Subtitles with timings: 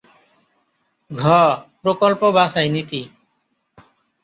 [1.11, 1.23] ঘ.
[1.81, 3.01] প্রকল্প বাছাই নীতি